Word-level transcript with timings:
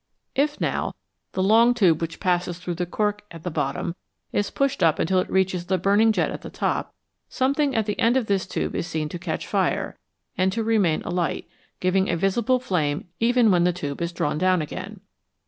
If, 0.33 0.59
now, 0.59 0.95
the 1.33 1.43
long 1.43 1.75
tube 1.75 2.01
which 2.01 2.19
passes 2.19 2.57
through 2.57 2.73
the 2.73 2.87
cork 2.87 3.21
at 3.29 3.43
the 3.43 3.51
bottom 3.51 3.95
is 4.33 4.49
pushed 4.49 4.81
up 4.81 4.97
until 4.97 5.19
it 5.19 5.29
reaches 5.29 5.67
the 5.67 5.77
burning 5.77 6.11
jet 6.11 6.31
at 6.31 6.41
the 6.41 6.49
top, 6.49 6.95
something 7.29 7.75
at 7.75 7.85
the 7.85 7.99
end 7.99 8.17
of 8.17 8.25
this 8.25 8.47
tube 8.47 8.73
is 8.75 8.87
seen 8.87 9.09
to 9.09 9.19
catch 9.19 9.45
fire, 9.45 9.99
and 10.35 10.51
to 10.53 10.63
remain 10.63 11.03
alight, 11.03 11.47
giving 11.79 12.09
a 12.09 12.17
visible 12.17 12.57
flame 12.59 13.09
even 13.19 13.51
when 13.51 13.63
the 13.63 13.71
tube 13.71 14.01
is 14.01 14.11
drawn 14.11 14.39
down 14.39 14.59
again. 14.59 15.01